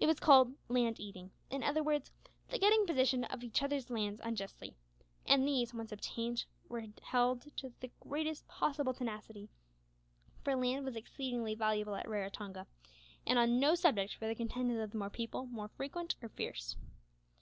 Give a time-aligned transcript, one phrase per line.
[0.00, 2.10] It was called "land eating" in other words,
[2.48, 4.74] the getting possession of each other's lands unjustly,
[5.26, 9.50] and these, once obtained, were held with the greatest possible tenacity,
[10.42, 12.66] for land was exceedingly valuable at Raratonga,
[13.26, 16.74] and on no subject were the contentions of the people more frequent or fierce.